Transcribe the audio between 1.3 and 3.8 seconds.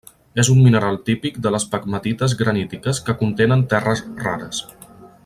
de les pegmatites granítiques que contenen